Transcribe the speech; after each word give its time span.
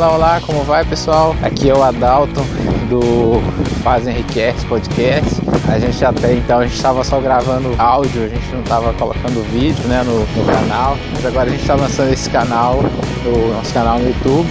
Olá, 0.00 0.14
olá, 0.14 0.40
como 0.40 0.64
vai 0.64 0.82
pessoal? 0.82 1.36
Aqui 1.42 1.68
é 1.68 1.74
o 1.74 1.82
Adalto 1.82 2.40
do 2.90 3.40
Fazem 3.82 4.12
Request 4.12 4.66
Podcast. 4.66 5.40
A 5.68 5.78
gente 5.78 6.04
até 6.04 6.34
então 6.34 6.58
a 6.58 6.64
gente 6.64 6.74
estava 6.74 7.04
só 7.04 7.20
gravando 7.20 7.72
áudio, 7.78 8.24
a 8.24 8.28
gente 8.28 8.52
não 8.52 8.60
estava 8.60 8.92
colocando 8.94 9.42
vídeo 9.52 9.86
né, 9.86 10.02
no, 10.04 10.18
no 10.18 10.52
canal, 10.52 10.98
mas 11.14 11.24
agora 11.24 11.48
a 11.48 11.50
gente 11.50 11.62
está 11.62 11.76
lançando 11.76 12.12
esse 12.12 12.28
canal, 12.28 12.82
no 13.24 13.54
nosso 13.54 13.72
canal 13.72 13.98
no 14.00 14.08
YouTube. 14.08 14.48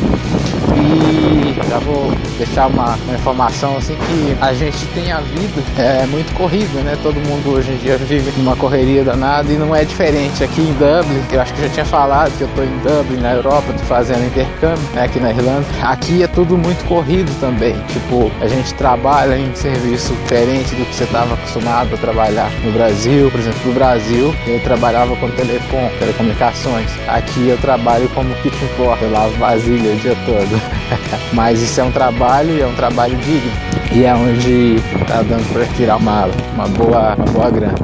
E 0.82 1.70
já 1.70 1.80
vou 1.80 2.12
deixar 2.38 2.68
uma, 2.68 2.96
uma, 2.96 3.16
informação 3.16 3.76
assim 3.78 3.96
que 3.96 4.38
a 4.40 4.54
gente 4.54 4.86
tem 4.94 5.12
a 5.12 5.18
vida 5.18 5.62
é 5.78 6.06
muito 6.06 6.34
corrida, 6.36 6.80
né? 6.82 6.98
Todo 7.04 7.16
mundo 7.16 7.52
hoje 7.52 7.72
em 7.72 7.78
dia 7.78 7.98
vive 7.98 8.32
numa 8.38 8.56
correria 8.56 9.04
danada 9.04 9.52
e 9.52 9.58
não 9.58 9.76
é 9.76 9.84
diferente 9.84 10.44
aqui 10.44 10.62
em 10.62 10.74
Dublin. 10.74 11.22
Eu 11.32 11.42
acho 11.42 11.54
que 11.54 11.62
já 11.62 11.70
tinha 11.70 11.86
falado 11.86 12.32
que 12.38 12.44
eu 12.44 12.50
tô 12.56 12.64
em 12.64 12.78
Dublin, 12.78 13.20
na 13.20 13.34
Europa, 13.34 13.74
tô 13.74 13.84
fazendo 13.86 14.26
intercâmbio 14.26 14.84
né, 14.94 15.04
aqui 15.04 15.20
na 15.20 15.32
Irlanda. 15.32 15.66
Aqui 15.82 16.24
é 16.24 16.28
tudo 16.28 16.58
muito 16.58 16.86
corrido 16.88 17.30
também. 17.42 17.76
Tipo, 17.90 18.29
a 18.42 18.48
gente 18.48 18.74
trabalha 18.76 19.38
em 19.38 19.54
serviço 19.56 20.14
diferente 20.14 20.76
do 20.76 20.86
que 20.86 20.96
você 20.96 21.04
estava 21.04 21.34
acostumado 21.34 21.94
a 21.94 21.98
trabalhar 21.98 22.52
no 22.64 22.72
Brasil. 22.72 23.30
Por 23.30 23.40
exemplo, 23.40 23.60
no 23.66 23.74
Brasil 23.74 24.36
eu 24.48 24.60
trabalhava 24.62 25.16
com 25.16 25.30
telecom, 25.32 25.90
telecomunicações. 26.00 26.90
Aqui 27.08 27.50
eu 27.50 27.58
trabalho 27.58 28.10
como 28.10 28.34
kitchen 28.36 28.68
porter, 28.78 29.08
eu 29.08 29.12
lavo 29.12 29.36
vasilha 29.38 29.92
o 29.92 29.96
dia 29.98 30.16
todo. 30.26 30.62
Mas 31.34 31.62
isso 31.62 31.80
é 31.80 31.84
um 31.84 31.92
trabalho 31.92 32.52
e 32.52 32.62
é 32.62 32.68
um 32.68 32.76
trabalho 32.76 33.18
digno. 33.18 33.52
E 33.92 34.06
é 34.06 34.14
onde 34.14 34.76
tá 35.08 35.22
dando 35.22 35.52
para 35.52 35.66
tirar 35.76 35.98
uma, 35.98 36.30
uma, 36.54 36.68
boa, 36.68 37.16
uma 37.16 37.26
boa 37.26 37.50
grana. 37.50 37.76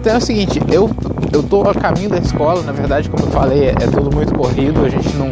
Então 0.00 0.14
é 0.14 0.16
o 0.16 0.20
seguinte, 0.20 0.60
eu 0.70 0.88
eu 1.34 1.42
tô 1.42 1.68
a 1.68 1.74
caminho 1.74 2.08
da 2.08 2.18
escola, 2.18 2.62
na 2.62 2.70
verdade, 2.70 3.10
como 3.10 3.24
eu 3.24 3.30
falei, 3.30 3.64
é, 3.64 3.70
é, 3.70 3.86
tudo 3.92 4.14
muito 4.14 4.32
corrido, 4.34 4.84
a 4.84 4.88
gente 4.88 5.12
não, 5.16 5.30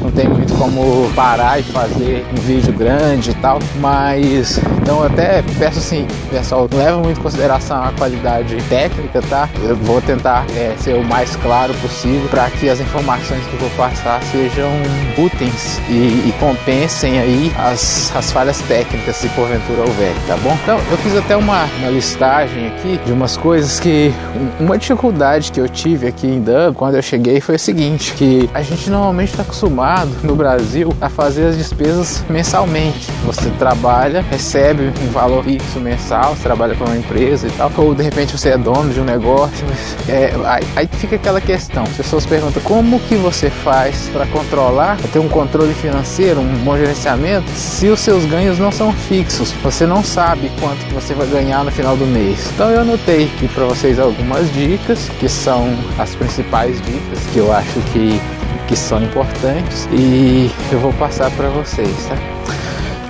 não 0.00 0.10
tem 0.10 0.26
muito 0.26 0.54
como 0.54 1.10
parar 1.14 1.60
e 1.60 1.62
fazer 1.62 2.24
um 2.32 2.40
vídeo 2.40 2.72
grande 2.72 3.32
e 3.32 3.34
tal, 3.34 3.58
mas 3.78 4.58
então 4.82 4.98
eu 4.98 5.06
até 5.06 5.42
peço 5.58 5.78
assim, 5.78 6.06
pessoal, 6.28 6.68
leva 6.74 6.98
muito 6.98 7.20
em 7.20 7.22
consideração 7.22 7.84
a 7.84 7.92
qualidade 7.92 8.56
técnica, 8.68 9.22
tá? 9.22 9.48
Eu 9.62 9.76
vou 9.76 10.02
tentar 10.02 10.44
é, 10.56 10.74
ser 10.76 10.94
o 10.94 11.04
mais 11.04 11.36
claro 11.36 11.72
possível 11.74 12.28
para 12.28 12.50
que 12.50 12.68
as 12.68 12.80
informações 12.80 13.46
que 13.46 13.52
eu 13.54 13.60
vou 13.60 13.70
passar 13.70 14.20
sejam 14.24 14.70
úteis 15.16 15.80
e, 15.88 16.28
e 16.28 16.34
compensem 16.40 17.20
aí 17.20 17.52
as, 17.58 18.14
as 18.16 18.32
falhas 18.32 18.60
técnicas 18.62 19.16
se 19.16 19.28
porventura 19.30 19.82
houver, 19.82 20.12
tá 20.26 20.36
bom? 20.38 20.56
Então 20.62 20.78
eu 20.90 20.96
fiz 20.98 21.16
até 21.16 21.36
uma, 21.36 21.64
uma 21.78 21.90
listagem 21.90 22.66
aqui 22.66 22.98
de 23.06 23.12
umas 23.12 23.36
coisas 23.36 23.78
que 23.78 24.12
uma 24.58 24.76
dificuldade 24.76 25.52
que 25.52 25.60
eu 25.60 25.68
tive 25.68 26.08
aqui 26.08 26.26
em 26.26 26.40
Dublin 26.40 26.74
quando 26.74 26.96
eu 26.96 27.02
cheguei 27.02 27.40
foi 27.40 27.54
o 27.54 27.58
seguinte, 27.58 28.14
que 28.14 28.50
a 28.52 28.62
gente 28.62 28.90
normalmente 28.90 29.30
está 29.30 29.42
acostumado 29.42 30.10
no 30.24 30.34
Brasil 30.34 30.92
a 31.00 31.08
fazer 31.08 31.46
as 31.46 31.56
despesas 31.56 32.24
mensalmente. 32.28 33.08
Você 33.24 33.48
trabalha, 33.58 34.22
recebe 34.22 34.71
um 34.80 35.10
valor 35.10 35.44
fixo 35.44 35.80
mensal, 35.80 36.34
você 36.34 36.42
trabalha 36.42 36.74
para 36.74 36.86
uma 36.86 36.96
empresa 36.96 37.48
e 37.48 37.50
tal, 37.50 37.70
ou 37.76 37.94
de 37.94 38.02
repente 38.02 38.36
você 38.36 38.50
é 38.50 38.58
dono 38.58 38.92
de 38.92 39.00
um 39.00 39.04
negócio. 39.04 39.66
É, 40.08 40.32
aí, 40.44 40.66
aí, 40.76 40.88
fica 40.92 41.16
aquela 41.16 41.40
questão, 41.40 41.84
as 41.84 41.96
pessoas 41.96 42.26
perguntam 42.26 42.62
como 42.62 42.98
que 43.00 43.16
você 43.16 43.50
faz 43.50 44.08
para 44.12 44.26
controlar, 44.26 44.96
ter 45.12 45.18
um 45.18 45.28
controle 45.28 45.74
financeiro, 45.74 46.40
um 46.40 46.64
bom 46.64 46.76
gerenciamento, 46.76 47.48
se 47.50 47.88
os 47.88 48.00
seus 48.00 48.24
ganhos 48.24 48.58
não 48.58 48.72
são 48.72 48.92
fixos, 48.92 49.52
você 49.62 49.86
não 49.86 50.02
sabe 50.02 50.50
quanto 50.60 50.84
que 50.86 50.94
você 50.94 51.14
vai 51.14 51.26
ganhar 51.26 51.64
no 51.64 51.70
final 51.70 51.96
do 51.96 52.06
mês. 52.06 52.50
Então 52.54 52.70
eu 52.70 52.80
anotei 52.80 53.24
aqui 53.24 53.48
para 53.48 53.64
vocês 53.64 53.98
algumas 53.98 54.52
dicas 54.52 55.08
que 55.20 55.28
são 55.28 55.68
as 55.98 56.14
principais 56.14 56.80
dicas 56.82 57.18
que 57.32 57.38
eu 57.38 57.52
acho 57.52 57.80
que, 57.92 58.20
que 58.68 58.76
são 58.76 59.02
importantes 59.02 59.88
e 59.92 60.50
eu 60.70 60.78
vou 60.78 60.92
passar 60.94 61.30
para 61.32 61.48
vocês, 61.48 61.88
tá? 62.08 62.41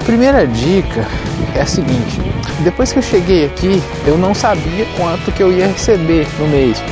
Primeira 0.05 0.47
dica 0.47 1.07
é 1.55 1.61
a 1.61 1.67
seguinte: 1.67 2.21
depois 2.65 2.93
que 2.93 2.99
eu 2.99 3.03
cheguei 3.03 3.47
aqui, 3.47 3.83
eu 4.07 4.19
não 4.19 4.35
sabia 4.35 4.85
quanto 4.97 5.31
que 5.33 5.43
eu 5.43 5.53
ia 5.53 5.69
receber 5.69 6.27
no 6.39 6.49
mês 6.49 6.83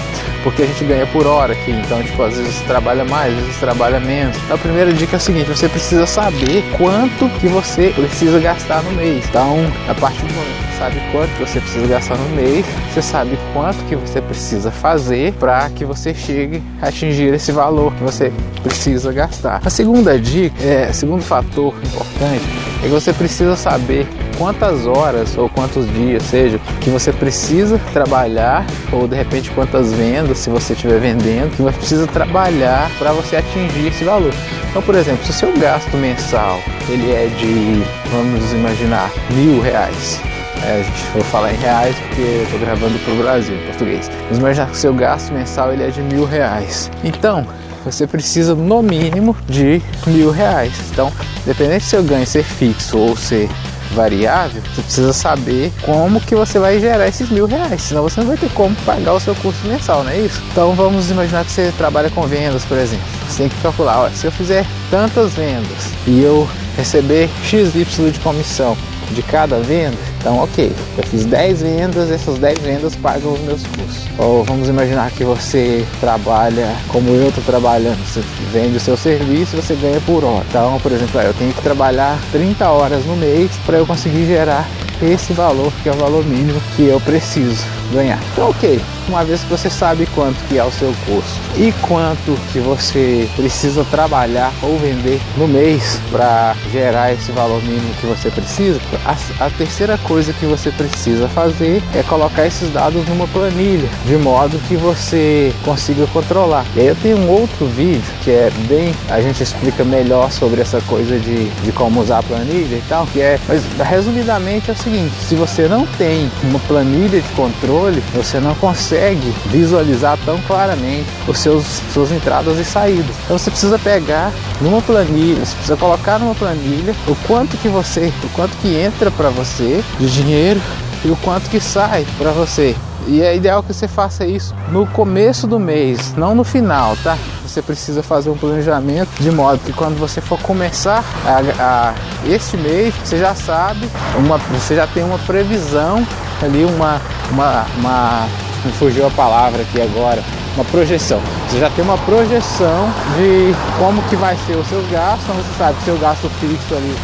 porque 0.43 0.63
a 0.63 0.67
gente 0.67 0.85
ganha 0.85 1.07
por 1.07 1.27
hora 1.27 1.53
aqui, 1.53 1.71
então 1.71 2.03
tipo, 2.03 2.23
às 2.23 2.37
vezes 2.37 2.61
trabalha 2.63 3.05
mais, 3.05 3.33
às 3.37 3.45
vezes 3.45 3.61
trabalha 3.61 4.01
menos. 4.01 4.37
Então 4.45 4.57
a 4.57 4.59
primeira 4.59 4.93
dica 4.93 5.17
é 5.17 5.19
a 5.19 5.21
seguinte, 5.21 5.49
você 5.49 5.69
precisa 5.69 6.07
saber 6.07 6.65
quanto 6.77 7.29
que 7.41 7.49
você 7.49 7.93
precisa 7.95 8.39
gastar 8.39 8.83
no 8.83 8.93
mês. 8.93 9.25
Então, 9.29 9.57
a 9.89 9.95
partir 9.95 10.23
do 10.23 10.33
momento 10.35 10.57
que 10.57 10.73
você 10.73 10.79
sabe 10.79 11.01
quanto 11.13 11.31
você 11.39 11.61
precisa 11.61 11.87
gastar 11.87 12.17
no 12.17 12.29
mês, 12.37 12.67
você 12.93 13.03
sabe 13.03 13.39
quanto 13.53 13.85
que 13.85 13.97
você 13.97 14.21
precisa 14.21 14.71
fazer 14.71 15.33
para 15.35 15.69
que 15.71 15.85
você 15.85 16.15
chegue 16.15 16.63
a 16.81 16.89
atingir 16.89 17.35
esse 17.35 17.53
valor 17.53 17.93
que 17.95 18.03
você 18.03 18.33
precisa 18.63 19.13
gastar. 19.13 19.61
A 19.65 19.71
segunda 19.71 20.19
dica, 20.19 20.63
é, 20.63 20.93
segundo 20.93 21.23
fator 21.23 21.75
importante, 21.85 22.45
é 22.83 22.83
que 22.83 22.89
você 22.89 23.13
precisa 23.13 23.57
saber 23.57 24.07
quantas 24.41 24.87
horas 24.87 25.37
ou 25.37 25.51
quantos 25.51 25.87
dias, 25.93 26.23
seja, 26.23 26.59
que 26.81 26.89
você 26.89 27.13
precisa 27.13 27.79
trabalhar 27.93 28.65
ou 28.91 29.07
de 29.07 29.15
repente 29.15 29.51
quantas 29.51 29.93
vendas, 29.93 30.39
se 30.39 30.49
você 30.49 30.73
estiver 30.73 30.99
vendendo, 30.99 31.55
que 31.55 31.61
você 31.61 31.77
precisa 31.77 32.07
trabalhar 32.07 32.91
para 32.99 33.13
você 33.13 33.37
atingir 33.37 33.89
esse 33.89 34.03
valor. 34.03 34.33
Então, 34.71 34.81
por 34.81 34.95
exemplo, 34.95 35.23
se 35.27 35.31
o 35.31 35.35
seu 35.35 35.53
gasto 35.59 35.95
mensal 35.99 36.59
ele 36.89 37.13
é 37.13 37.27
de, 37.39 37.83
vamos 38.11 38.51
imaginar, 38.53 39.11
mil 39.33 39.61
reais, 39.61 40.19
é, 40.65 40.81
a 40.81 40.83
gente 40.83 41.05
vou 41.13 41.23
falar 41.25 41.53
em 41.53 41.57
reais 41.59 41.95
porque 42.09 42.23
eu 42.23 42.43
estou 42.45 42.61
gravando 42.61 42.99
para 43.01 43.13
o 43.13 43.17
Brasil, 43.19 43.55
em 43.55 43.67
português. 43.67 44.11
Vamos 44.23 44.39
imaginar 44.39 44.67
que 44.69 44.73
o 44.73 44.77
seu 44.77 44.95
gasto 44.95 45.35
mensal 45.35 45.71
ele 45.71 45.83
é 45.83 45.91
de 45.91 46.01
mil 46.01 46.25
reais. 46.25 46.91
Então, 47.05 47.47
você 47.85 48.07
precisa 48.07 48.55
no 48.55 48.83
mínimo 48.83 49.37
de 49.47 49.83
mil 50.07 50.31
reais. 50.31 50.73
Então, 50.91 51.13
dependendo 51.45 51.81
se 51.81 51.91
seu 51.91 52.03
ganho 52.03 52.27
ser 52.27 52.43
fixo 52.43 52.99
ou 52.99 53.15
ser 53.17 53.49
variável, 53.95 54.63
você 54.75 54.83
precisa 54.83 55.13
saber 55.13 55.73
como 55.83 56.21
que 56.21 56.35
você 56.35 56.59
vai 56.59 56.81
gerar 56.81 57.09
esses 57.09 57.29
mil 57.31 57.47
reais, 57.47 57.83
senão 57.83 58.03
você 58.03 58.21
não 58.21 58.29
vai 58.29 58.37
ter 58.37 58.51
como 58.51 58.75
pagar 58.87 59.15
o 59.15 59.21
seu 59.21 59.35
custo 59.37 59.67
mensal, 59.67 60.05
não 60.05 60.11
é 60.11 60.19
isso? 60.19 60.43
Então 60.51 60.73
vamos 60.75 61.11
imaginar 61.11 61.45
que 61.45 61.51
você 61.51 61.73
trabalha 61.77 62.11
com 62.11 62.23
vendas, 62.23 62.65
por 62.65 62.79
exemplo. 62.79 63.05
Você 63.29 63.43
tem 63.43 63.49
que 63.49 63.61
calcular, 63.63 63.99
ó, 63.99 64.09
se 64.11 64.27
eu 64.27 64.33
fizer 64.33 64.65
tantas 64.91 65.35
vendas 65.35 65.93
e 66.07 66.23
eu 66.23 66.49
receber 66.77 67.29
XY 67.45 68.11
de 68.11 68.21
comissão 68.21 68.77
de 69.13 69.23
cada 69.23 69.59
venda, 69.61 69.99
então 70.21 70.39
ok, 70.39 70.71
eu 70.99 71.03
fiz 71.05 71.25
10 71.25 71.63
vendas, 71.63 72.11
essas 72.11 72.39
10 72.39 72.59
vendas 72.59 72.95
pagam 72.97 73.33
os 73.33 73.41
meus 73.41 73.63
custos. 73.67 74.07
Ou 74.19 74.45
vamos 74.45 74.69
imaginar 74.69 75.11
que 75.11 75.25
você 75.25 75.85
trabalha 75.99 76.77
como 76.89 77.09
eu 77.09 77.29
estou 77.29 77.43
trabalhando, 77.43 77.99
você 78.07 78.23
vende 78.53 78.77
o 78.77 78.81
seu 78.81 78.99
serviço 78.99 79.57
e 79.57 79.63
você 79.63 79.75
ganha 79.75 80.01
por 80.03 80.23
hora. 80.23 80.45
Então, 80.49 80.79
por 80.81 80.93
exemplo, 80.93 81.19
eu 81.23 81.33
tenho 81.33 81.53
que 81.55 81.63
trabalhar 81.63 82.21
30 82.33 82.69
horas 82.69 83.05
no 83.07 83.17
mês 83.17 83.51
para 83.65 83.79
eu 83.79 83.87
conseguir 83.87 84.27
gerar 84.27 84.69
esse 85.03 85.33
valor 85.33 85.73
que 85.83 85.89
é 85.89 85.93
o 85.93 85.97
valor 85.97 86.23
mínimo 86.27 86.61
que 86.77 86.87
eu 86.87 87.01
preciso 87.01 87.80
ganhar. 87.93 88.19
Então, 88.33 88.51
ok, 88.51 88.81
uma 89.09 89.25
vez 89.25 89.41
que 89.41 89.49
você 89.49 89.69
sabe 89.69 90.07
quanto 90.15 90.37
que 90.49 90.59
é 90.59 90.65
o 90.65 90.71
seu 90.71 90.95
custo 91.05 91.41
e 91.57 91.73
quanto 91.83 92.39
que 92.53 92.61
você 92.61 93.29
precisa 93.35 93.85
trabalhar 93.91 94.53
ou 94.63 94.79
vender 94.79 95.21
no 95.37 95.49
mês 95.49 96.01
para 96.11 96.55
gerar 96.71 97.13
esse 97.13 97.33
valor 97.33 97.61
mínimo 97.63 97.93
que 98.01 98.07
você 98.07 98.31
precisa, 98.31 98.81
a, 99.05 99.47
a, 99.47 99.51
terceira 99.51 99.99
coisa 99.99 100.33
que 100.33 100.47
você 100.47 100.71
precisa 100.71 101.29
fazer 101.29 101.83
é 101.95 102.03
colocar 102.05 102.47
esses 102.47 102.73
dados 102.73 103.07
numa 103.09 103.27
planilha, 103.29 103.89
de 104.07 104.17
modo 104.17 104.59
que 104.69 104.77
você 104.77 105.53
consiga 105.65 106.07
controlar. 106.09 106.65
E 106.77 106.81
aí 106.81 106.87
eu 106.87 106.97
tenho 106.97 107.19
um 107.19 107.29
outro 107.29 107.67
vídeo 107.67 108.03
que 108.23 108.31
é 108.31 108.51
bem, 108.69 108.95
a 109.09 109.21
gente 109.21 109.43
explica 109.43 109.85
melhor 109.85 110.31
sobre 110.31 110.61
essa 110.61 110.81
coisa 110.83 111.19
de, 111.19 111.49
de 111.49 111.73
como 111.73 112.01
usar 112.01 112.19
a 112.19 112.23
planilha 112.23 112.77
e 112.77 112.83
tal, 112.89 113.07
que 113.07 113.21
é, 113.21 113.39
mas 113.49 113.63
resumidamente 113.85 114.71
é 114.71 114.75
o 114.75 114.77
seguinte, 114.77 115.13
se 115.29 115.35
você 115.35 115.67
não 115.67 115.87
tem 115.99 116.31
uma 116.45 116.61
planilha 116.61 117.21
de 117.21 117.29
controle, 117.31 117.80
você 118.15 118.39
não 118.41 118.55
consegue 118.55 118.81
consegue 118.91 119.35
visualizar 119.47 120.19
tão 120.25 120.41
claramente 120.43 121.07
os 121.27 121.39
seus 121.39 121.65
suas 121.93 122.13
entradas 122.13 122.59
e 122.59 122.65
saídas. 122.65 123.15
Então 123.25 123.39
você 123.39 123.51
precisa 123.51 123.79
pegar 123.79 124.33
numa 124.61 124.81
planilha, 124.81 125.45
você 125.45 125.55
precisa 125.55 125.77
colocar 125.77 126.19
numa 126.19 126.35
planilha 126.35 126.95
o 127.07 127.15
quanto 127.27 127.57
que 127.57 127.69
você, 127.69 128.13
o 128.25 128.29
quanto 128.31 128.57
que 128.59 128.77
entra 128.77 129.11
para 129.11 129.29
você 129.31 129.83
de 129.99 130.11
dinheiro 130.11 130.61
e 131.05 131.09
o 131.09 131.17
quanto 131.17 131.49
que 131.49 131.61
sai 131.61 132.07
para 132.19 132.31
você. 132.31 132.75
E 133.07 133.23
é 133.23 133.35
ideal 133.35 133.63
que 133.63 133.73
você 133.73 133.89
faça 133.89 134.27
isso 134.27 134.55
no 134.71 134.87
começo 134.87 135.47
do 135.47 135.59
mês, 135.59 136.15
não 136.17 136.35
no 136.35 136.45
final, 136.45 136.97
tá? 137.03 137.17
Você 137.45 137.63
precisa 137.63 138.03
fazer 138.03 138.31
um 138.31 138.37
planejamento 138.37 139.11
de 139.19 139.31
modo 139.31 139.59
que 139.59 139.73
quando 139.73 139.99
você 139.99 140.21
for 140.21 140.39
começar 140.41 141.03
a, 141.25 141.41
a 141.59 141.95
este 142.29 142.57
mês, 142.57 142.95
você 143.03 143.19
já 143.19 143.35
sabe, 143.35 143.89
uma, 144.17 144.37
você 144.39 144.77
já 144.77 144.87
tem 144.87 145.03
uma 145.03 145.19
previsão 145.21 146.07
ali, 146.45 146.65
uma, 146.65 147.01
uma, 147.31 147.67
uma 147.79 148.29
me 148.65 148.73
fugiu 148.73 149.07
a 149.07 149.11
palavra 149.11 149.63
aqui 149.63 149.81
agora, 149.81 150.23
uma 150.55 150.65
projeção. 150.67 151.21
Você 151.49 151.59
já 151.59 151.71
tem 151.71 151.85
uma 151.85 151.99
projeção 151.99 152.89
de 153.17 153.55
como 153.79 154.03
que 154.03 154.17
vai 154.17 154.37
ser 154.47 154.57
os 154.57 154.67
seus 154.67 154.89
gastos, 154.91 155.27
você 155.27 155.59
sabe 155.59 155.79
que 155.79 155.85
seu 155.85 155.99
gasto 155.99 156.29
fixo 156.41 156.75
ali 156.75 156.97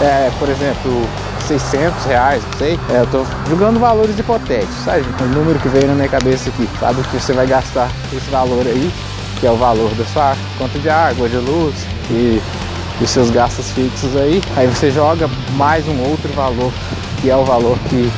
é, 0.00 0.30
por 0.38 0.48
exemplo, 0.48 1.06
600 1.46 2.04
reais, 2.06 2.42
não 2.44 2.58
sei. 2.58 2.78
É, 2.90 3.00
eu 3.00 3.06
tô 3.08 3.26
jogando 3.48 3.78
valores 3.78 4.18
hipotéticos, 4.18 4.74
sabe? 4.84 5.04
O 5.20 5.24
número 5.26 5.58
que 5.58 5.68
veio 5.68 5.86
na 5.88 5.94
minha 5.94 6.08
cabeça 6.08 6.48
aqui, 6.48 6.68
sabe 6.78 7.02
que 7.02 7.20
você 7.20 7.32
vai 7.32 7.46
gastar 7.46 7.90
esse 8.12 8.30
valor 8.30 8.66
aí, 8.66 8.90
que 9.38 9.46
é 9.46 9.50
o 9.50 9.56
valor 9.56 9.90
da 9.94 10.04
sua 10.06 10.36
conta 10.58 10.78
de 10.78 10.88
água, 10.88 11.28
de 11.28 11.36
luz 11.36 11.74
e 12.10 12.40
dos 12.98 13.10
seus 13.10 13.30
gastos 13.30 13.70
fixos 13.72 14.16
aí. 14.16 14.42
Aí 14.56 14.66
você 14.66 14.90
joga 14.90 15.28
mais 15.56 15.86
um 15.88 16.00
outro 16.08 16.32
valor, 16.34 16.72
que 17.20 17.30
é 17.30 17.36
o 17.36 17.44
valor 17.44 17.78
que 17.88 18.10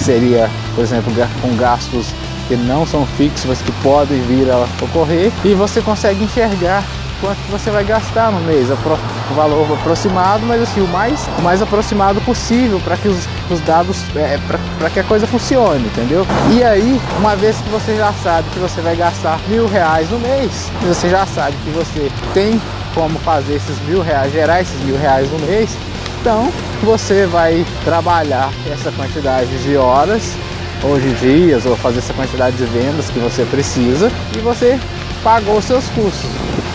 seria, 0.00 0.50
por 0.74 0.82
exemplo, 0.82 1.12
com 1.40 1.56
gastos 1.56 2.08
que 2.48 2.56
não 2.56 2.86
são 2.86 3.06
fixos, 3.06 3.46
mas 3.46 3.62
que 3.62 3.72
podem 3.82 4.20
vir 4.22 4.50
a 4.50 4.66
ocorrer, 4.82 5.32
e 5.44 5.54
você 5.54 5.80
consegue 5.80 6.24
enxergar 6.24 6.84
quanto 7.20 7.38
você 7.50 7.70
vai 7.70 7.84
gastar 7.84 8.30
no 8.30 8.40
mês, 8.40 8.68
o 8.70 9.34
valor 9.34 9.66
aproximado, 9.72 10.44
mas 10.44 10.60
assim, 10.60 10.80
o 10.80 10.88
mais, 10.88 11.26
o 11.38 11.42
mais 11.42 11.62
aproximado 11.62 12.20
possível 12.20 12.78
para 12.80 12.96
que 12.96 13.08
os, 13.08 13.26
os 13.50 13.60
dados, 13.60 14.04
é, 14.14 14.38
para 14.78 14.90
que 14.90 15.00
a 15.00 15.04
coisa 15.04 15.26
funcione, 15.26 15.86
entendeu? 15.86 16.26
E 16.52 16.62
aí, 16.62 17.00
uma 17.18 17.34
vez 17.34 17.56
que 17.56 17.68
você 17.70 17.96
já 17.96 18.12
sabe 18.22 18.48
que 18.50 18.58
você 18.58 18.80
vai 18.82 18.94
gastar 18.94 19.38
mil 19.48 19.66
reais 19.66 20.10
no 20.10 20.18
mês, 20.18 20.70
você 20.82 21.08
já 21.08 21.24
sabe 21.24 21.56
que 21.64 21.70
você 21.70 22.10
tem 22.34 22.60
como 22.94 23.18
fazer 23.20 23.54
esses 23.54 23.80
mil 23.86 24.02
reais, 24.02 24.32
gerar 24.32 24.60
esses 24.60 24.80
mil 24.82 24.98
reais 24.98 25.30
no 25.30 25.38
mês, 25.46 25.76
então 26.24 26.48
você 26.82 27.26
vai 27.26 27.66
trabalhar 27.84 28.50
essa 28.72 28.90
quantidade 28.92 29.62
de 29.62 29.76
horas 29.76 30.34
ou 30.82 30.98
de 30.98 31.12
dias, 31.16 31.66
ou 31.66 31.76
fazer 31.76 31.98
essa 31.98 32.14
quantidade 32.14 32.56
de 32.56 32.64
vendas 32.64 33.10
que 33.10 33.18
você 33.18 33.44
precisa 33.44 34.10
e 34.34 34.38
você 34.38 34.80
pagou 35.22 35.58
os 35.58 35.66
seus 35.66 35.86
custos. 35.88 36.30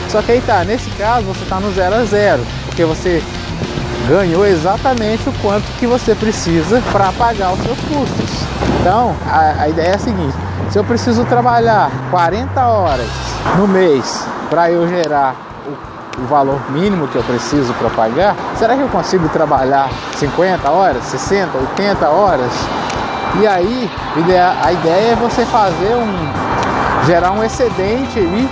Só 0.07 0.21
que 0.21 0.33
aí 0.33 0.41
tá, 0.41 0.63
nesse 0.63 0.87
caso 0.91 1.25
você 1.25 1.41
está 1.41 1.59
no 1.59 1.73
zero 1.73 1.95
a 1.95 2.03
zero, 2.03 2.45
porque 2.67 2.85
você 2.85 3.23
ganhou 4.07 4.45
exatamente 4.45 5.27
o 5.27 5.33
quanto 5.41 5.65
que 5.79 5.87
você 5.87 6.13
precisa 6.13 6.79
para 6.91 7.11
pagar 7.13 7.53
os 7.53 7.59
seus 7.61 7.79
custos. 7.79 8.29
Então, 8.79 9.15
a, 9.25 9.63
a, 9.63 9.67
ideia 9.67 9.93
é 9.93 9.95
a 9.95 9.99
seguinte: 9.99 10.35
se 10.69 10.77
eu 10.77 10.83
preciso 10.83 11.25
trabalhar 11.25 11.89
40 12.11 12.67
horas 12.67 13.09
no 13.57 13.67
mês 13.67 14.27
para 14.47 14.71
eu 14.71 14.87
gerar 14.87 15.48
o, 16.17 16.25
valor 16.27 16.59
mínimo 16.71 17.07
que 17.07 17.15
eu 17.15 17.23
preciso 17.23 17.73
para 17.73 17.89
pagar, 17.89 18.35
será 18.55 18.75
que 18.75 18.81
eu 18.81 18.89
consigo 18.89 19.27
trabalhar 19.29 19.89
50 20.17 20.69
horas, 20.69 21.03
60, 21.03 21.57
80 21.57 22.09
horas? 22.09 22.51
E 23.41 23.47
aí, 23.47 23.89
a 24.63 24.73
ideia 24.73 25.11
é 25.11 25.15
você 25.15 25.45
fazer 25.45 25.95
um 25.95 26.49
gerar 27.05 27.31
um 27.31 27.43
excedente 27.43 28.19
aí 28.19 28.49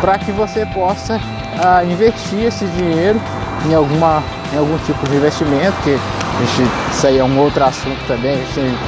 para 0.00 0.18
que 0.18 0.32
você 0.32 0.66
possa 0.66 1.20
ah, 1.62 1.84
investir 1.84 2.44
esse 2.44 2.66
dinheiro 2.66 3.20
em, 3.66 3.74
alguma, 3.74 4.22
em 4.52 4.58
algum 4.58 4.76
tipo 4.78 5.06
de 5.08 5.16
investimento, 5.16 5.74
que 5.82 5.94
a 5.94 6.44
gente, 6.44 6.70
isso 6.92 7.06
aí 7.06 7.18
é 7.18 7.24
um 7.24 7.38
outro 7.38 7.64
assunto 7.64 7.98
também, 8.06 8.34
a 8.34 8.36
gente 8.36 8.54
tem 8.54 8.78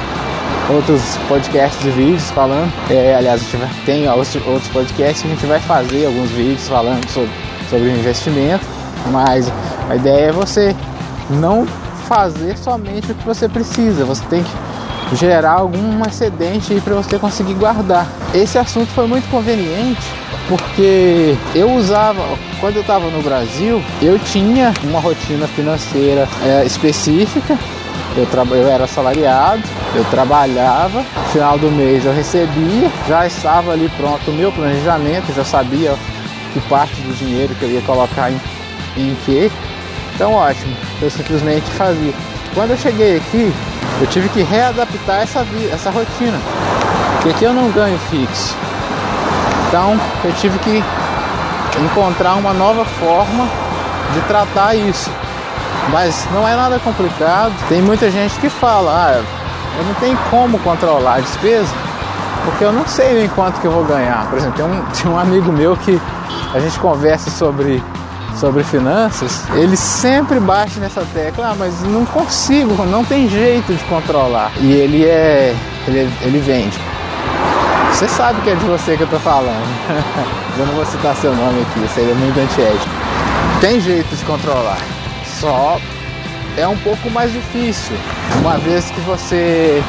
outros 0.69 1.17
podcasts 1.27 1.83
e 1.83 1.89
vídeos 1.89 2.29
falando. 2.31 2.71
É, 2.89 3.15
aliás, 3.15 3.41
a 3.41 3.57
gente 3.57 3.85
tem 3.85 4.07
outros 4.07 4.67
podcasts 4.71 5.21
que 5.21 5.27
a 5.27 5.31
gente 5.31 5.45
vai 5.45 5.59
fazer 5.59 6.05
alguns 6.05 6.29
vídeos 6.31 6.67
falando 6.67 7.07
sobre, 7.09 7.31
sobre 7.69 7.89
investimento, 7.89 8.65
mas 9.11 9.51
a 9.89 9.95
ideia 9.95 10.27
é 10.27 10.31
você 10.31 10.75
não 11.29 11.65
fazer 12.07 12.57
somente 12.57 13.11
o 13.11 13.15
que 13.15 13.25
você 13.25 13.47
precisa, 13.47 14.03
você 14.03 14.23
tem 14.25 14.43
que 14.43 15.15
gerar 15.15 15.53
algum 15.53 16.03
excedente 16.05 16.79
para 16.81 16.95
você 16.95 17.17
conseguir 17.17 17.53
guardar. 17.53 18.07
Esse 18.33 18.57
assunto 18.57 18.87
foi 18.87 19.07
muito 19.07 19.29
conveniente 19.29 20.01
porque 20.47 21.35
eu 21.53 21.71
usava, 21.73 22.23
quando 22.59 22.77
eu 22.77 22.81
estava 22.81 23.07
no 23.09 23.21
Brasil, 23.21 23.81
eu 24.01 24.17
tinha 24.17 24.73
uma 24.83 24.99
rotina 24.99 25.47
financeira 25.47 26.27
é, 26.43 26.65
específica. 26.65 27.57
Eu, 28.17 28.27
eu 28.55 28.67
era 28.67 28.85
assalariado, 28.85 29.61
eu 29.95 30.03
trabalhava, 30.05 31.03
final 31.31 31.59
do 31.59 31.69
mês 31.69 32.03
eu 32.05 32.11
recebia, 32.11 32.91
já 33.07 33.27
estava 33.27 33.71
ali 33.71 33.87
pronto 33.95 34.31
o 34.31 34.33
meu 34.33 34.51
planejamento, 34.51 35.33
já 35.33 35.43
sabia 35.43 35.95
que 36.53 36.59
parte 36.61 36.95
do 37.01 37.13
dinheiro 37.15 37.53
que 37.55 37.63
eu 37.63 37.71
ia 37.71 37.81
colocar 37.81 38.31
em, 38.31 38.39
em 38.97 39.15
que. 39.25 39.51
Então 40.15 40.33
ótimo, 40.33 40.75
eu 41.01 41.09
simplesmente 41.09 41.69
fazia. 41.71 42.13
Quando 42.53 42.71
eu 42.71 42.77
cheguei 42.77 43.17
aqui, 43.17 43.53
eu 44.01 44.07
tive 44.07 44.29
que 44.29 44.41
readaptar 44.41 45.21
essa, 45.21 45.45
essa 45.71 45.89
rotina, 45.89 46.39
porque 47.13 47.29
aqui 47.29 47.43
eu 47.45 47.53
não 47.53 47.69
ganho 47.71 47.97
fixo. 48.09 48.55
Então 49.67 49.99
eu 50.23 50.33
tive 50.33 50.57
que 50.59 50.83
encontrar 51.79 52.35
uma 52.35 52.53
nova 52.53 52.83
forma 52.85 53.47
de 54.13 54.21
tratar 54.21 54.75
isso. 54.75 55.09
Mas 55.91 56.27
não 56.31 56.47
é 56.47 56.55
nada 56.55 56.79
complicado. 56.79 57.53
Tem 57.67 57.81
muita 57.81 58.11
gente 58.11 58.37
que 58.39 58.49
fala, 58.49 58.91
ah, 58.91 59.23
eu 59.77 59.85
não 59.85 59.93
tenho 59.95 60.17
como 60.29 60.59
controlar 60.59 61.15
a 61.15 61.19
despesa, 61.19 61.73
porque 62.45 62.63
eu 62.63 62.71
não 62.71 62.85
sei 62.87 63.25
em 63.25 63.27
quanto 63.29 63.59
que 63.59 63.67
eu 63.67 63.71
vou 63.71 63.83
ganhar. 63.83 64.29
Por 64.29 64.37
exemplo, 64.37 64.55
tem 64.57 64.65
um, 64.65 64.83
tem 64.91 65.11
um 65.11 65.17
amigo 65.17 65.51
meu 65.51 65.75
que 65.77 65.99
a 66.53 66.59
gente 66.59 66.79
conversa 66.79 67.29
sobre, 67.29 67.83
sobre 68.35 68.63
finanças, 68.63 69.43
ele 69.53 69.77
sempre 69.77 70.39
bate 70.39 70.79
nessa 70.79 71.05
tecla, 71.13 71.49
ah, 71.51 71.55
mas 71.57 71.81
não 71.83 72.05
consigo, 72.05 72.73
não 72.85 73.03
tem 73.03 73.29
jeito 73.29 73.73
de 73.73 73.83
controlar. 73.85 74.51
E 74.59 74.71
ele 74.71 75.05
é. 75.05 75.55
ele, 75.87 76.11
ele 76.21 76.39
vende. 76.39 76.79
Você 77.91 78.07
sabe 78.07 78.41
que 78.41 78.49
é 78.49 78.55
de 78.55 78.65
você 78.65 78.95
que 78.95 79.03
eu 79.03 79.07
tô 79.07 79.19
falando. 79.19 79.67
eu 80.57 80.65
não 80.65 80.73
vou 80.73 80.85
citar 80.85 81.15
seu 81.15 81.35
nome 81.35 81.61
aqui, 81.61 81.87
seria 81.93 82.15
muito 82.15 82.39
antiético. 82.39 82.89
Tem 83.59 83.79
jeito 83.81 84.15
de 84.15 84.23
controlar, 84.23 84.77
só 85.39 85.77
é 86.57 86.67
um 86.67 86.77
pouco 86.77 87.09
mais 87.09 87.31
difícil, 87.31 87.95
uma 88.41 88.57
vez 88.57 88.89
que 88.91 88.99
você 89.01 89.81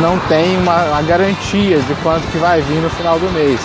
não 0.00 0.18
tem 0.28 0.56
uma, 0.58 0.84
uma 0.84 1.02
garantia 1.02 1.78
de 1.78 1.94
quanto 2.02 2.26
que 2.28 2.38
vai 2.38 2.60
vir 2.60 2.80
no 2.80 2.90
final 2.90 3.18
do 3.18 3.30
mês. 3.32 3.60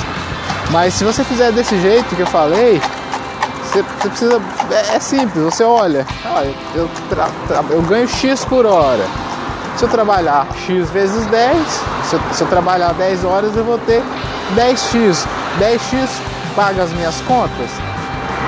Mas 0.71 0.93
se 0.93 1.03
você 1.03 1.23
fizer 1.23 1.51
desse 1.51 1.79
jeito 1.79 2.15
que 2.15 2.21
eu 2.21 2.27
falei, 2.27 2.81
você, 3.63 3.81
você 3.81 4.09
precisa. 4.09 4.41
É, 4.71 4.95
é, 4.95 4.99
simples, 4.99 5.43
você 5.43 5.63
olha, 5.63 6.05
olha 6.25 6.53
eu, 6.75 6.89
tra, 7.09 7.27
tra, 7.47 7.63
eu 7.69 7.81
ganho 7.83 8.07
X 8.07 8.43
por 8.45 8.65
hora. 8.65 9.05
Se 9.77 9.85
eu 9.85 9.89
trabalhar 9.89 10.47
X 10.65 10.89
vezes 10.89 11.25
10, 11.27 11.57
se 12.03 12.15
eu, 12.15 12.21
se 12.33 12.41
eu 12.41 12.47
trabalhar 12.47 12.93
10 12.93 13.23
horas, 13.23 13.55
eu 13.55 13.63
vou 13.63 13.77
ter 13.79 14.01
10x. 14.55 15.25
10x 15.59 16.09
paga 16.55 16.83
as 16.83 16.91
minhas 16.93 17.21
contas? 17.21 17.69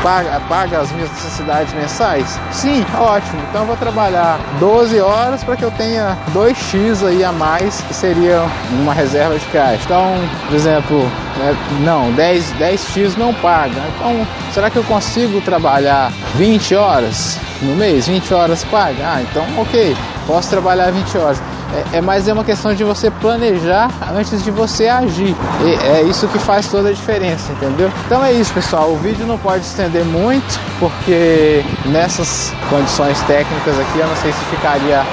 Paga, 0.02 0.40
paga 0.48 0.80
as 0.80 0.92
minhas 0.92 1.10
necessidades 1.12 1.74
mensais? 1.74 2.40
Sim, 2.52 2.86
ótimo. 2.98 3.42
Então 3.50 3.62
eu 3.62 3.68
vou 3.68 3.76
trabalhar 3.76 4.40
12 4.60 5.00
horas 5.02 5.44
para 5.44 5.58
que 5.58 5.64
eu 5.64 5.72
tenha 5.72 6.18
2x 6.34 7.06
aí 7.06 7.24
a 7.24 7.32
mais, 7.34 7.82
que 7.82 7.94
seria 7.94 8.42
uma 8.72 8.94
reserva 8.94 9.38
de 9.38 9.46
caixa. 9.48 9.84
Então, 9.84 10.16
por 10.48 10.56
exemplo, 10.56 11.00
né, 11.38 11.56
não, 11.82 12.12
10, 12.14 12.54
10x 12.54 13.18
não 13.18 13.34
paga. 13.34 13.82
Então, 13.96 14.26
será 14.54 14.70
que 14.70 14.78
eu 14.78 14.84
consigo 14.86 15.42
trabalhar 15.42 16.12
20 16.36 16.76
horas 16.76 17.38
no 17.62 17.76
mês? 17.76 18.08
20 18.08 18.34
horas 18.34 18.64
paga? 18.64 19.04
Ah, 19.04 19.22
então 19.22 19.46
ok, 19.58 19.96
posso 20.26 20.50
trabalhar 20.50 20.92
20 20.92 21.18
horas. 21.18 21.42
É, 21.74 21.98
é 21.98 22.02
mais 22.02 22.28
uma 22.28 22.44
questão 22.44 22.74
de 22.74 22.84
você 22.84 23.12
planejar 23.12 23.90
antes 24.14 24.44
de 24.44 24.52
você 24.52 24.88
agir. 24.88 25.36
E 25.64 25.86
é 25.86 26.02
isso 26.04 26.28
que 26.28 26.40
faz 26.40 26.68
toda 26.68 26.90
a 26.90 26.94
diferença, 26.94 27.52
entendeu? 27.52 27.92
Então 28.06 28.24
é 28.24 28.32
isso, 28.34 28.54
pessoal. 28.54 28.92
O 28.92 28.98
vídeo 28.98 29.26
não 29.26 29.38
pode 29.38 29.64
estender 29.64 30.04
muito, 30.06 30.60
porque 30.80 31.64
nessas 31.86 32.52
condições 32.70 33.22
técnicas 33.24 33.80
aqui 33.80 34.00
eu 34.00 34.08
não 34.08 34.16
sei 34.16 34.32
se 34.32 34.46
ficaria 34.46 35.04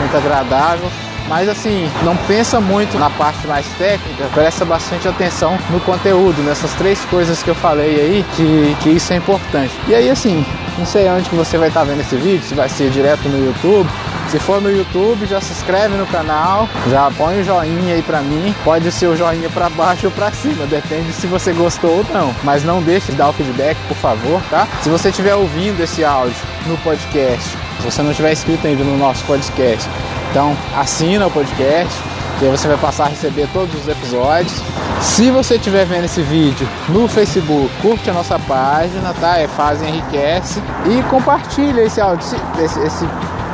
muito 0.00 0.16
agradável. 0.16 0.88
Mas 1.28 1.48
assim, 1.48 1.88
não 2.02 2.16
pensa 2.16 2.60
muito 2.60 2.98
na 2.98 3.08
parte 3.08 3.46
mais 3.46 3.64
técnica, 3.78 4.24
presta 4.34 4.64
bastante 4.64 5.06
atenção 5.06 5.56
no 5.70 5.78
conteúdo, 5.78 6.42
nessas 6.42 6.72
três 6.72 7.04
coisas 7.04 7.40
que 7.40 7.48
eu 7.48 7.54
falei 7.54 8.00
aí, 8.00 8.26
que, 8.34 8.76
que 8.82 8.88
isso 8.88 9.12
é 9.12 9.16
importante. 9.16 9.72
E 9.86 9.94
aí 9.94 10.10
assim, 10.10 10.44
não 10.76 10.84
sei 10.84 11.08
onde 11.08 11.30
que 11.30 11.36
você 11.36 11.56
vai 11.56 11.68
estar 11.68 11.84
vendo 11.84 12.00
esse 12.00 12.16
vídeo, 12.16 12.42
se 12.42 12.54
vai 12.54 12.68
ser 12.68 12.90
direto 12.90 13.28
no 13.28 13.46
YouTube, 13.46 13.88
se 14.30 14.38
for 14.38 14.60
no 14.60 14.70
YouTube, 14.70 15.26
já 15.26 15.40
se 15.40 15.50
inscreve 15.50 15.96
no 15.96 16.06
canal, 16.06 16.68
já 16.88 17.10
põe 17.10 17.40
o 17.40 17.44
joinha 17.44 17.94
aí 17.94 18.02
pra 18.02 18.20
mim. 18.20 18.54
Pode 18.62 18.92
ser 18.92 19.08
o 19.08 19.16
joinha 19.16 19.50
pra 19.50 19.68
baixo 19.68 20.06
ou 20.06 20.12
pra 20.12 20.30
cima, 20.30 20.66
depende 20.66 21.12
se 21.12 21.26
você 21.26 21.52
gostou 21.52 21.98
ou 21.98 22.06
não. 22.14 22.32
Mas 22.44 22.62
não 22.62 22.80
deixe 22.80 23.10
de 23.10 23.18
dar 23.18 23.30
o 23.30 23.32
feedback, 23.32 23.76
por 23.88 23.96
favor, 23.96 24.40
tá? 24.48 24.68
Se 24.82 24.88
você 24.88 25.08
estiver 25.08 25.34
ouvindo 25.34 25.82
esse 25.82 26.04
áudio 26.04 26.36
no 26.66 26.78
podcast, 26.78 27.56
se 27.78 27.84
você 27.84 28.02
não 28.02 28.12
estiver 28.12 28.32
inscrito 28.32 28.68
ainda 28.68 28.84
no 28.84 28.96
nosso 28.96 29.24
podcast, 29.24 29.90
então 30.30 30.56
assina 30.76 31.26
o 31.26 31.30
podcast, 31.30 31.92
que 32.38 32.44
aí 32.44 32.50
você 32.52 32.68
vai 32.68 32.76
passar 32.76 33.06
a 33.06 33.08
receber 33.08 33.48
todos 33.52 33.74
os 33.74 33.88
episódios. 33.88 34.62
Se 35.00 35.28
você 35.32 35.56
estiver 35.56 35.84
vendo 35.86 36.04
esse 36.04 36.22
vídeo 36.22 36.68
no 36.88 37.08
Facebook, 37.08 37.68
curte 37.82 38.08
a 38.08 38.12
nossa 38.12 38.38
página, 38.38 39.12
tá? 39.20 39.38
É 39.38 39.48
Fazem 39.48 39.88
Enriquece 39.88 40.62
e 40.86 41.02
compartilha 41.10 41.80
esse 41.80 42.00
áudio, 42.00 42.24
esse, 42.60 42.78
esse 42.80 43.08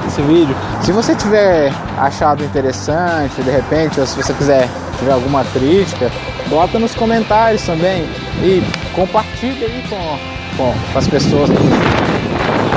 esse 0.09 0.23
vídeo. 0.23 0.57
Se 0.83 0.93
você 0.93 1.15
tiver 1.15 1.73
achado 1.99 2.45
interessante, 2.45 3.43
de 3.43 3.51
repente, 3.51 4.01
ou 4.01 4.07
se 4.07 4.17
você 4.17 4.33
quiser 4.33 4.69
tiver 4.99 5.13
alguma 5.13 5.45
crítica, 5.45 6.11
bota 6.49 6.79
nos 6.79 6.95
comentários 6.95 7.63
também 7.63 8.09
e 8.43 8.63
compartilha 8.95 9.67
aí 9.67 9.85
com, 9.89 10.19
com, 10.57 10.75
com 10.93 10.99
as 10.99 11.09
pessoas 11.09 11.51
que 11.51 11.57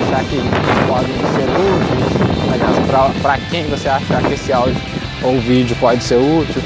achar 0.10 0.24
que 0.26 0.42
podem 0.88 1.16
ser 1.16 1.48
úteis, 1.56 3.22
para 3.22 3.38
quem 3.50 3.66
você 3.68 3.88
achar 3.88 4.22
que 4.24 4.34
esse 4.34 4.52
áudio 4.52 4.76
ou 5.24 5.40
vídeo 5.40 5.76
pode 5.80 6.04
ser 6.04 6.16
útil. 6.16 6.62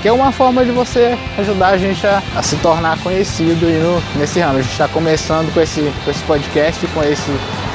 que 0.00 0.08
é 0.08 0.12
uma 0.12 0.32
forma 0.32 0.64
de 0.64 0.72
você 0.72 1.16
ajudar 1.38 1.68
a 1.68 1.76
gente 1.78 2.04
a, 2.06 2.22
a 2.36 2.42
se 2.42 2.56
tornar 2.56 2.98
conhecido 2.98 3.66
no, 3.66 4.18
nesse 4.18 4.40
ramo. 4.40 4.58
A 4.58 4.62
gente 4.62 4.72
está 4.72 4.88
começando 4.88 5.52
com 5.54 5.60
esse, 5.60 5.80
com 6.04 6.10
esse 6.10 6.22
podcast, 6.24 6.86
com 6.88 7.02
esse, 7.02 7.30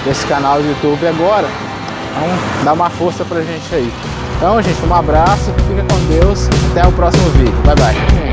esse 0.06 0.28
canal 0.28 0.62
do 0.62 0.68
YouTube 0.68 1.08
agora. 1.08 1.48
Então 2.18 2.64
dá 2.64 2.74
uma 2.74 2.90
força 2.90 3.24
pra 3.24 3.42
gente 3.42 3.74
aí. 3.74 3.92
Então, 4.38 4.62
gente, 4.62 4.86
um 4.86 4.94
abraço, 4.94 5.54
fica 5.68 5.84
com 5.84 6.06
Deus, 6.06 6.48
até 6.72 6.88
o 6.88 6.92
próximo 6.92 7.30
vídeo. 7.32 7.54
Bye 7.64 7.76
bye. 7.76 8.27